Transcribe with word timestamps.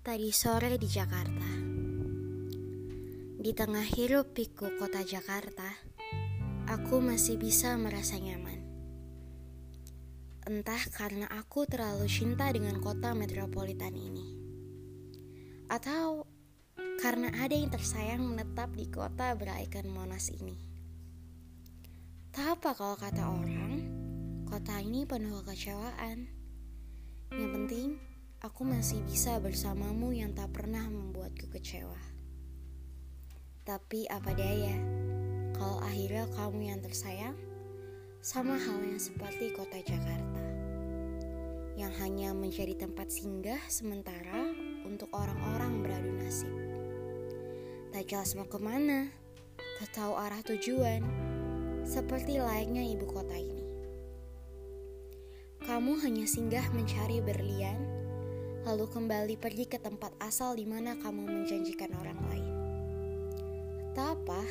Tadi 0.00 0.32
sore 0.32 0.80
di 0.80 0.88
Jakarta. 0.88 1.60
Di 3.36 3.52
tengah 3.52 3.84
hiruk 3.84 4.32
pikuk 4.32 4.80
kota 4.80 5.04
Jakarta 5.04 5.68
Aku 6.72 7.04
masih 7.04 7.36
bisa 7.36 7.76
merasa 7.76 8.16
nyaman. 8.16 8.64
Entah 10.48 10.80
karena 10.96 11.28
aku 11.28 11.68
terlalu 11.68 12.08
cinta 12.08 12.48
dengan 12.48 12.80
kota 12.80 13.12
metropolitan 13.12 13.92
ini 13.92 14.24
Atau 15.68 16.24
karena 17.04 17.28
ada 17.36 17.52
yang 17.52 17.68
tersayang 17.68 18.24
menetap 18.24 18.72
di 18.72 18.88
kota 18.88 19.36
berikon 19.36 19.92
Monas 19.92 20.32
ini. 20.32 20.56
Tak 22.32 22.56
apa 22.56 22.72
kalau 22.72 22.96
kata 22.96 23.20
orang 23.28 23.84
Kota 24.48 24.80
ini 24.80 25.04
penuh 25.04 25.44
kekecewaan. 25.44 26.24
Yang 27.36 27.50
penting 27.52 28.09
aku 28.40 28.64
masih 28.64 29.04
bisa 29.04 29.36
bersamamu 29.36 30.16
yang 30.16 30.32
tak 30.32 30.48
pernah 30.56 30.88
membuatku 30.88 31.52
kecewa. 31.52 32.00
Tapi 33.68 34.08
apa 34.08 34.32
daya, 34.32 34.72
kalau 35.52 35.76
akhirnya 35.84 36.24
kamu 36.32 36.72
yang 36.72 36.80
tersayang, 36.80 37.36
sama 38.24 38.56
halnya 38.56 38.96
seperti 38.96 39.52
kota 39.52 39.76
Jakarta, 39.84 40.44
yang 41.76 41.92
hanya 42.00 42.32
menjadi 42.32 42.88
tempat 42.88 43.12
singgah 43.12 43.60
sementara 43.68 44.48
untuk 44.88 45.12
orang-orang 45.12 45.84
beradu 45.84 46.10
nasib. 46.24 46.52
Tak 47.92 48.08
jelas 48.08 48.32
mau 48.40 48.48
ke 48.48 48.56
mana, 48.56 49.12
tak 49.84 50.00
tahu 50.00 50.16
arah 50.16 50.40
tujuan, 50.48 51.04
seperti 51.84 52.40
layaknya 52.40 52.88
ibu 52.88 53.04
kota 53.04 53.36
ini. 53.36 53.68
Kamu 55.60 56.00
hanya 56.00 56.24
singgah 56.24 56.64
mencari 56.72 57.20
berlian 57.20 57.99
lalu 58.60 58.84
kembali 58.92 59.34
pergi 59.40 59.64
ke 59.64 59.80
tempat 59.80 60.12
asal 60.20 60.52
di 60.52 60.68
mana 60.68 60.92
kamu 61.00 61.24
menjanjikan 61.24 61.96
orang 61.96 62.20
lain. 62.28 62.54
Tak 63.96 64.20
apa, 64.20 64.42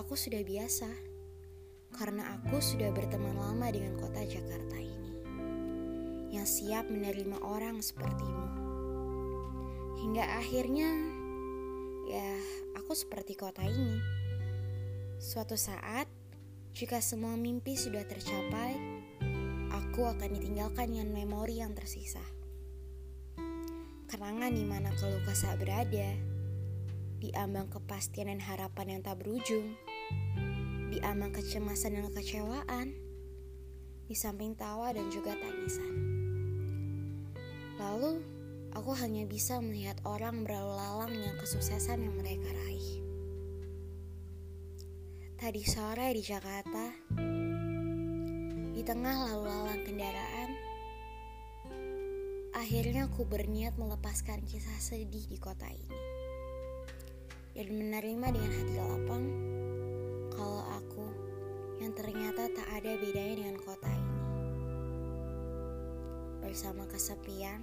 aku 0.00 0.16
sudah 0.16 0.40
biasa 0.40 0.88
karena 1.92 2.36
aku 2.36 2.60
sudah 2.60 2.88
berteman 2.92 3.36
lama 3.36 3.68
dengan 3.68 3.96
kota 4.00 4.24
Jakarta 4.24 4.76
ini 4.80 5.12
yang 6.32 6.48
siap 6.48 6.88
menerima 6.88 7.40
orang 7.44 7.84
sepertimu. 7.84 8.48
Hingga 9.98 10.24
akhirnya, 10.40 10.88
ya, 12.08 12.32
aku 12.80 12.96
seperti 12.96 13.36
kota 13.36 13.60
ini. 13.60 14.00
Suatu 15.20 15.58
saat, 15.58 16.08
jika 16.72 17.02
semua 17.02 17.34
mimpi 17.36 17.76
sudah 17.76 18.06
tercapai, 18.08 18.78
aku 19.74 20.06
akan 20.06 20.30
ditinggalkan 20.32 20.96
dengan 20.96 21.10
memori 21.12 21.60
yang 21.60 21.74
tersisa 21.74 22.37
kenangan 24.08 24.56
di 24.56 24.64
mana 24.64 24.88
keluh 24.96 25.20
kesah 25.28 25.52
berada, 25.60 26.16
di 27.20 27.28
ambang 27.36 27.68
kepastian 27.68 28.32
dan 28.32 28.40
harapan 28.40 28.96
yang 28.96 29.00
tak 29.04 29.20
berujung, 29.20 29.76
di 30.88 30.96
ambang 31.04 31.28
kecemasan 31.36 32.00
dan 32.00 32.08
kekecewaan, 32.08 32.96
di 34.08 34.16
samping 34.16 34.56
tawa 34.56 34.96
dan 34.96 35.12
juga 35.12 35.36
tangisan. 35.36 35.92
Lalu, 37.76 38.24
aku 38.72 38.96
hanya 38.96 39.28
bisa 39.28 39.60
melihat 39.60 40.00
orang 40.08 40.40
berlalu 40.40 40.72
lalang 40.72 41.12
dengan 41.12 41.36
kesuksesan 41.36 42.00
yang 42.00 42.16
mereka 42.16 42.48
raih. 42.64 43.04
Tadi 45.36 45.62
sore 45.68 46.16
di 46.16 46.22
Jakarta, 46.24 46.96
di 48.72 48.82
tengah 48.82 49.16
lalu 49.30 49.44
lalang 49.46 49.82
kendaraan, 49.84 50.67
Akhirnya 52.58 53.06
aku 53.06 53.22
berniat 53.22 53.78
melepaskan 53.78 54.42
kisah 54.42 54.82
sedih 54.82 55.22
di 55.30 55.38
kota 55.38 55.70
ini 55.70 56.00
dan 57.54 57.70
menerima 57.70 58.34
dengan 58.34 58.50
hati 58.50 58.74
lapang 58.82 59.24
kalau 60.34 60.66
aku 60.74 61.06
yang 61.78 61.94
ternyata 61.94 62.50
tak 62.50 62.66
ada 62.82 62.98
bedanya 62.98 63.34
dengan 63.38 63.56
kota 63.62 63.86
ini. 63.86 64.18
Bersama 66.42 66.82
kesepian, 66.90 67.62